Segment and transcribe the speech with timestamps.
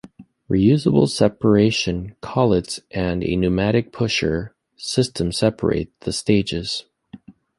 [0.49, 6.85] Reusable separation collets and a pneumatic pusher system separate the stages.